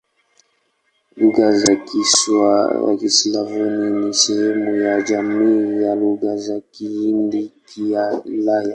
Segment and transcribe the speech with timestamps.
[1.17, 8.69] Lugha za Kislavoni ni sehemu ya jamii ya Lugha za Kihindi-Kiulaya.